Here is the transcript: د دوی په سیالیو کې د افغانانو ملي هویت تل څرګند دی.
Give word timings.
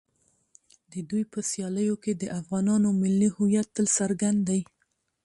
د 0.91 0.93
دوی 1.09 1.23
په 1.33 1.39
سیالیو 1.51 1.95
کې 2.03 2.11
د 2.15 2.23
افغانانو 2.39 2.89
ملي 3.01 3.29
هویت 3.35 3.67
تل 3.75 3.87
څرګند 3.97 4.39
دی. 4.49 4.61